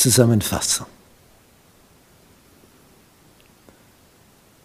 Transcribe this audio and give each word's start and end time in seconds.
Zusammenfassung. 0.00 0.86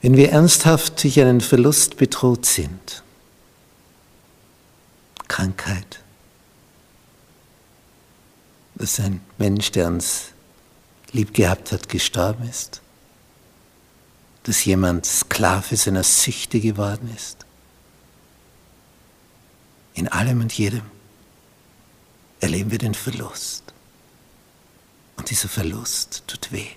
Wenn 0.02 0.16
wir 0.16 0.32
ernsthaft 0.32 1.04
durch 1.04 1.20
einen 1.20 1.42
Verlust 1.42 1.98
bedroht 1.98 2.46
sind, 2.46 3.04
Krankheit, 5.28 6.00
dass 8.76 9.02
ein 9.02 9.20
Mensch, 9.38 9.72
der 9.72 9.88
uns 9.88 10.28
lieb 11.12 11.34
gehabt 11.34 11.74
hat, 11.74 11.90
gestorben 11.90 12.48
ist, 12.48 12.82
dass 14.44 14.64
jemand 14.64 15.06
Sklave 15.06 15.76
seiner 15.76 16.04
Süchte 16.04 16.62
geworden 16.62 17.14
ist, 17.14 17.46
in 19.96 20.08
allem 20.08 20.40
und 20.40 20.54
jedem 20.54 20.84
erleben 22.40 22.72
wir 22.72 22.78
den 22.78 22.94
Verlust. 22.94 23.75
Und 25.26 25.32
dieser 25.32 25.50
Verlust 25.50 26.22
tut 26.28 26.52
weh. 26.52 26.68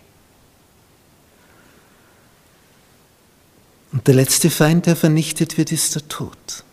Und 3.92 4.06
der 4.06 4.14
letzte 4.14 4.48
Feind, 4.48 4.86
der 4.86 4.96
vernichtet 4.96 5.58
wird, 5.58 5.70
ist 5.70 5.94
der 5.94 6.08
Tod. 6.08 6.64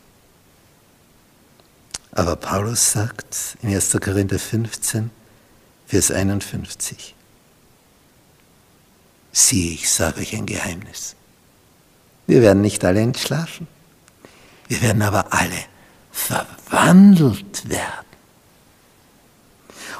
Aber 2.14 2.38
Paulus 2.38 2.94
sagt 2.94 3.58
in 3.62 3.76
1. 3.76 3.92
Korinther 4.02 4.40
15, 4.40 5.12
Vers 5.86 6.12
51, 6.12 7.14
siehe, 9.34 9.74
ich 9.74 9.92
sage 9.92 10.22
euch 10.22 10.34
ein 10.34 10.46
Geheimnis. 10.46 11.18
Wir 12.26 12.42
werden 12.42 12.62
nicht 12.62 12.86
alle 12.86 13.02
entschlafen, 13.02 13.68
wir 14.70 14.82
werden 14.82 15.02
aber 15.02 15.34
alle 15.34 15.66
verwandelt 16.14 17.68
werden. 17.68 18.05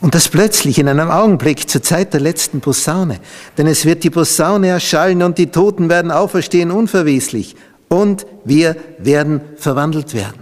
Und 0.02 0.16
das 0.16 0.28
plötzlich 0.28 0.78
in 0.80 0.88
einem 0.88 1.10
Augenblick 1.10 1.70
zur 1.70 1.82
Zeit 1.82 2.14
der 2.14 2.22
letzten 2.22 2.62
Posaune. 2.62 3.20
Denn 3.58 3.68
es 3.68 3.86
wird 3.86 4.04
die 4.04 4.10
Posaune 4.10 4.68
erschallen 4.68 5.24
und 5.24 5.38
die 5.38 5.48
Toten 5.48 5.90
werden 5.90 6.12
auferstehen 6.12 6.72
unverweslich. 6.72 7.56
Und 7.88 8.26
wir 8.44 8.76
werden 8.98 9.42
verwandelt 9.58 10.14
werden. 10.14 10.42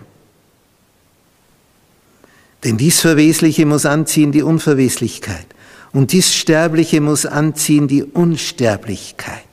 Denn 2.64 2.78
dies 2.78 3.02
Verwesliche 3.02 3.66
muss 3.66 3.86
anziehen 3.86 4.32
die 4.32 4.42
Unverweslichkeit. 4.42 5.46
Und 5.92 6.12
dies 6.12 6.34
Sterbliche 6.34 7.02
muss 7.02 7.26
anziehen 7.26 7.88
die 7.88 8.04
Unsterblichkeit. 8.04 9.44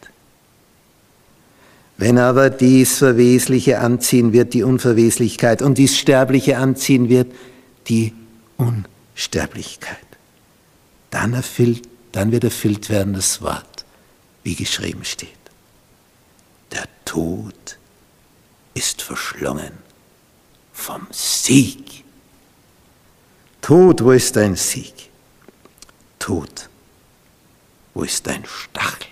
Wenn 1.98 2.16
aber 2.16 2.48
dies 2.48 2.97
Verwesliche 2.97 3.80
anziehen 3.80 4.32
wird, 4.32 4.55
die 4.55 4.62
Unverweslichkeit, 4.62 5.60
und 5.60 5.77
dies 5.77 5.98
Sterbliche 5.98 6.56
anziehen 6.56 7.10
wird, 7.10 7.30
die 7.88 8.14
Unsterblichkeit, 8.56 9.00
dann, 11.10 11.34
erfüllt, 11.34 11.88
dann 12.12 12.32
wird 12.32 12.44
erfüllt 12.44 12.88
werden 12.88 13.12
das 13.12 13.42
Wort, 13.42 13.84
wie 14.42 14.54
geschrieben 14.54 15.04
steht. 15.04 15.28
Der 16.72 16.88
Tod 17.04 17.78
ist 18.74 19.02
verschlungen 19.02 19.72
vom 20.72 21.06
Sieg. 21.10 22.04
Tod, 23.60 24.02
wo 24.02 24.12
ist 24.12 24.36
dein 24.36 24.56
Sieg? 24.56 25.10
Tod, 26.18 26.68
wo 27.92 28.02
ist 28.02 28.26
dein 28.26 28.44
Stachel? 28.46 29.10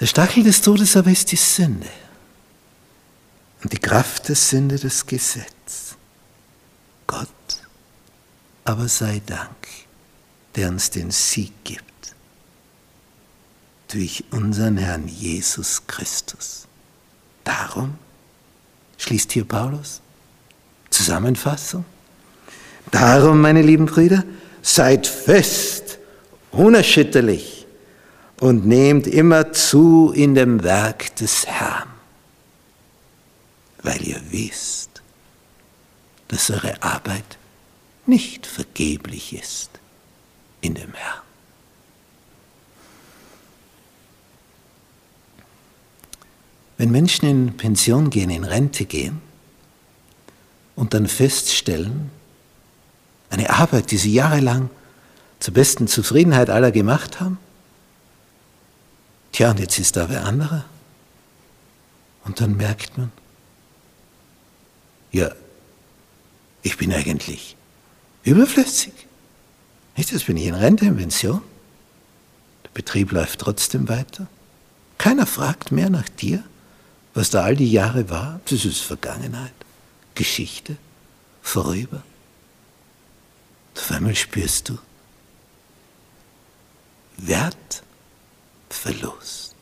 Der 0.00 0.06
Stachel 0.06 0.42
des 0.42 0.62
Todes 0.62 0.96
aber 0.96 1.10
ist 1.10 1.30
die 1.30 1.36
Sünde. 1.36 1.88
Und 3.62 3.72
die 3.72 3.78
Kraft 3.78 4.28
der 4.28 4.36
Sünde 4.36 4.78
das 4.78 5.04
Gesetz. 5.04 5.59
Aber 8.64 8.88
sei 8.88 9.20
Dank, 9.26 9.68
der 10.56 10.68
uns 10.68 10.90
den 10.90 11.10
Sieg 11.10 11.52
gibt 11.64 11.84
durch 13.88 14.24
unseren 14.30 14.76
Herrn 14.76 15.08
Jesus 15.08 15.82
Christus. 15.86 16.66
Darum 17.44 17.96
schließt 18.98 19.32
hier 19.32 19.44
Paulus 19.44 20.00
Zusammenfassung. 20.90 21.84
Darum, 22.90 23.40
meine 23.40 23.62
lieben 23.62 23.86
Brüder, 23.86 24.24
seid 24.62 25.06
fest, 25.06 25.98
unerschütterlich 26.50 27.66
und 28.40 28.66
nehmt 28.66 29.06
immer 29.06 29.52
zu 29.52 30.12
in 30.14 30.34
dem 30.34 30.62
Werk 30.62 31.14
des 31.16 31.46
Herrn, 31.46 31.88
weil 33.82 34.02
ihr 34.02 34.20
wisst, 34.30 35.02
dass 36.28 36.50
eure 36.50 36.82
Arbeit 36.82 37.38
nicht 38.10 38.46
vergeblich 38.46 39.32
ist 39.32 39.70
in 40.60 40.74
dem 40.74 40.92
Herrn. 40.92 41.22
Wenn 46.76 46.90
Menschen 46.90 47.28
in 47.28 47.56
Pension 47.56 48.10
gehen, 48.10 48.30
in 48.30 48.44
Rente 48.44 48.84
gehen 48.84 49.22
und 50.76 50.92
dann 50.92 51.08
feststellen, 51.08 52.10
eine 53.30 53.50
Arbeit, 53.50 53.90
die 53.90 53.98
sie 53.98 54.12
jahrelang 54.12 54.70
zur 55.38 55.54
besten 55.54 55.86
Zufriedenheit 55.88 56.50
aller 56.50 56.72
gemacht 56.72 57.20
haben, 57.20 57.38
Tja, 59.32 59.50
und 59.50 59.60
jetzt 59.60 59.78
ist 59.78 59.96
da 59.96 60.08
wer 60.08 60.24
anderer. 60.24 60.64
Und 62.24 62.40
dann 62.40 62.56
merkt 62.56 62.98
man, 62.98 63.12
ja, 65.12 65.30
ich 66.62 66.76
bin 66.76 66.92
eigentlich 66.92 67.56
überflüssig. 68.22 68.92
Nicht, 69.96 70.12
jetzt 70.12 70.26
bin 70.26 70.36
ich 70.36 70.46
in 70.46 70.54
Rente, 70.54 70.86
in 70.86 70.96
Pension. 70.96 71.42
Der 72.64 72.70
Betrieb 72.70 73.12
läuft 73.12 73.40
trotzdem 73.40 73.88
weiter. 73.88 74.26
Keiner 74.98 75.26
fragt 75.26 75.72
mehr 75.72 75.90
nach 75.90 76.08
dir, 76.08 76.44
was 77.14 77.30
da 77.30 77.42
all 77.42 77.56
die 77.56 77.70
Jahre 77.70 78.10
war. 78.10 78.40
Das 78.46 78.64
ist 78.64 78.80
Vergangenheit, 78.80 79.52
Geschichte, 80.14 80.76
vorüber. 81.42 82.02
Auf 83.76 83.90
einmal 83.90 84.14
spürst 84.14 84.68
du 84.68 84.78
Wert 87.16 87.82
Verlust. 88.68 89.54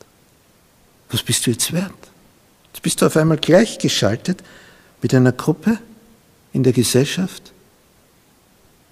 Was 1.11 1.23
bist 1.23 1.47
du 1.47 1.51
jetzt 1.51 1.73
wert? 1.73 1.93
Jetzt 2.73 2.83
bist 2.83 3.01
du 3.01 3.07
auf 3.07 3.17
einmal 3.17 3.39
gleichgeschaltet 3.39 4.43
mit 5.03 5.15
einer 5.15 5.33
Gruppe 5.33 5.79
in 6.53 6.63
der 6.63 6.73
Gesellschaft, 6.73 7.53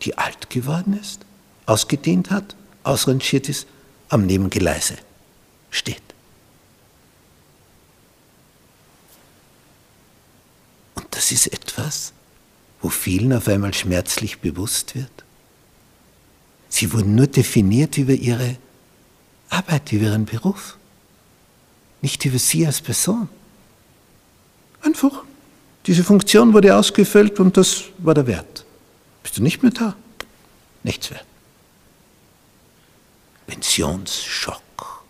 die 0.02 0.16
alt 0.18 0.50
geworden 0.50 0.98
ist, 0.98 1.20
ausgedient 1.66 2.30
hat, 2.30 2.54
ausrangiert 2.82 3.48
ist, 3.48 3.66
am 4.08 4.26
Nebengeleise 4.26 4.96
steht. 5.70 6.02
Und 10.94 11.06
das 11.10 11.32
ist 11.32 11.48
etwas, 11.48 12.12
wo 12.80 12.88
vielen 12.88 13.32
auf 13.32 13.48
einmal 13.48 13.74
schmerzlich 13.74 14.38
bewusst 14.38 14.94
wird. 14.94 15.10
Sie 16.68 16.92
wurden 16.92 17.14
nur 17.14 17.26
definiert 17.26 17.96
über 17.98 18.12
ihre 18.12 18.56
Arbeit 19.48 19.92
über 19.92 20.06
ihren 20.06 20.24
Beruf, 20.24 20.76
nicht 22.02 22.24
über 22.24 22.38
sie 22.38 22.66
als 22.66 22.80
Person. 22.80 23.28
Einfach, 24.82 25.22
diese 25.86 26.04
Funktion 26.04 26.52
wurde 26.52 26.76
ausgefüllt 26.76 27.40
und 27.40 27.56
das 27.56 27.84
war 27.98 28.14
der 28.14 28.26
Wert. 28.26 28.55
Bist 29.26 29.38
du 29.38 29.42
nicht 29.42 29.60
mehr 29.60 29.72
da? 29.72 29.96
Nichts 30.84 31.10
wert. 31.10 31.24
Pensionsschock. 33.48 35.02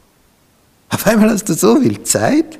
Auf 0.88 1.06
einmal 1.06 1.28
hast 1.28 1.50
du 1.50 1.52
so 1.52 1.78
viel 1.82 2.02
Zeit, 2.02 2.58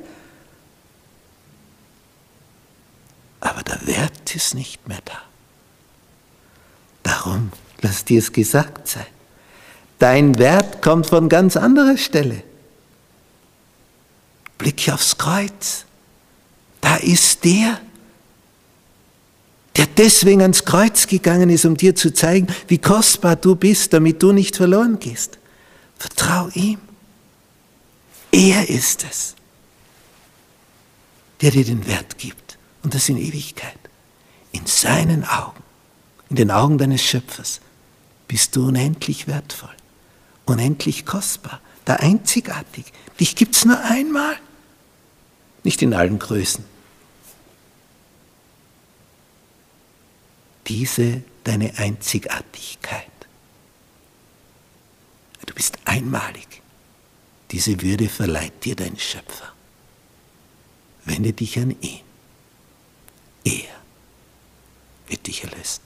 aber 3.41 3.63
der 3.63 3.87
Wert 3.87 4.37
ist 4.37 4.55
nicht 4.55 4.87
mehr 4.87 5.01
da. 5.07 5.23
Darum 7.03 7.51
lass 7.81 8.05
dir 8.05 8.19
es 8.19 8.31
gesagt 8.31 8.87
sein. 8.89 9.07
Dein 9.99 10.39
Wert 10.39 10.83
kommt 10.83 11.07
von 11.07 11.31
ganz 11.31 11.57
anderer 11.57 11.97
Stelle. 11.97 12.45
Blick 14.59 14.91
aufs 14.93 15.17
Kreuz. 15.17 15.87
Da 16.83 16.97
ist 16.97 17.45
der, 17.45 17.81
der 19.77 19.87
deswegen 19.87 20.43
ans 20.43 20.65
Kreuz 20.65 21.07
gegangen 21.07 21.51
ist, 21.51 21.65
um 21.65 21.77
dir 21.77 21.95
zu 21.95 22.13
zeigen, 22.13 22.49
wie 22.69 22.79
kostbar 22.79 23.37
du 23.37 23.57
bist, 23.57 23.93
damit 23.93 24.23
du 24.23 24.33
nicht 24.33 24.57
verloren 24.57 24.99
gehst. 24.99 25.39
Vertrau 25.99 26.49
ihm. 26.55 26.79
Er 28.33 28.69
ist 28.69 29.05
es, 29.09 29.35
der 31.41 31.51
dir 31.51 31.65
den 31.65 31.87
Wert 31.87 32.19
gibt. 32.19 32.59
Und 32.83 32.95
das 32.95 33.09
in 33.09 33.17
Ewigkeit. 33.17 33.79
In 34.53 34.65
seinen 34.67 35.25
Augen, 35.25 35.63
in 36.31 36.37
den 36.37 36.51
Augen 36.51 36.79
deines 36.79 37.03
Schöpfers, 37.03 37.61
bist 38.29 38.55
du 38.55 38.69
unendlich 38.69 39.27
wertvoll 39.27 39.77
unendlich 40.47 41.05
kostbar, 41.05 41.61
da 41.85 41.95
einzigartig. 41.95 42.87
Dich 43.21 43.37
gibt 43.37 43.57
es 43.57 43.65
nur 43.65 43.79
einmal, 43.85 44.37
nicht 45.65 45.83
in 45.83 45.93
allen 45.93 46.19
Größen. 46.19 46.65
Diese 50.69 51.23
deine 51.45 51.79
Einzigartigkeit. 51.79 53.07
Du 55.47 55.55
bist 55.55 55.79
einmalig. 55.85 56.63
Diese 57.53 57.81
Würde 57.81 58.09
verleiht 58.09 58.65
dir 58.65 58.75
dein 58.75 58.99
Schöpfer. 58.99 59.53
Wende 61.05 61.33
dich 61.33 61.59
an 61.59 61.71
ihn. 61.81 62.01
Er 63.45 63.81
wird 65.07 65.27
dich 65.27 65.45
erlösen. 65.45 65.86